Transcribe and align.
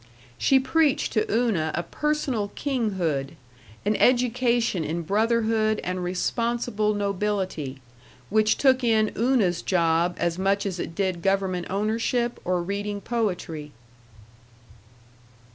She 0.39 0.59
preached 0.59 1.13
to 1.13 1.31
Una 1.31 1.71
a 1.75 1.83
personal 1.83 2.47
kinghood, 2.55 3.35
an 3.85 3.95
education 3.97 4.83
in 4.83 5.03
brotherhood 5.03 5.79
and 5.83 6.03
responsible 6.03 6.95
nobility, 6.95 7.81
which 8.31 8.57
took 8.57 8.83
in 8.83 9.11
Una's 9.15 9.61
job 9.61 10.15
as 10.19 10.39
much 10.39 10.65
as 10.65 10.79
it 10.79 10.95
did 10.95 11.21
government 11.21 11.67
ownership 11.69 12.39
or 12.43 12.63
reading 12.63 12.99
poetry. 12.99 13.73